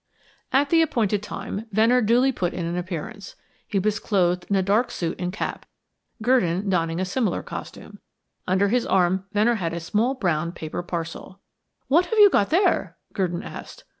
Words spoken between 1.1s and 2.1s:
time, Venner